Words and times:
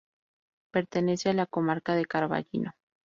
Pertenece 0.71 1.29
a 1.29 1.33
la 1.33 1.45
Comarca 1.45 1.93
de 1.93 2.07
Carballino. 2.07 2.71